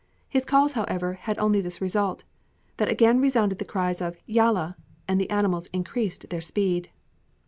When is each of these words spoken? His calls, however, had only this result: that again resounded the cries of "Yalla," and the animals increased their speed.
His 0.27 0.45
calls, 0.45 0.71
however, 0.71 1.13
had 1.13 1.37
only 1.37 1.61
this 1.61 1.79
result: 1.79 2.23
that 2.77 2.89
again 2.89 3.19
resounded 3.21 3.59
the 3.59 3.65
cries 3.65 4.01
of 4.01 4.17
"Yalla," 4.25 4.75
and 5.07 5.21
the 5.21 5.29
animals 5.29 5.67
increased 5.73 6.27
their 6.31 6.41
speed. 6.41 6.89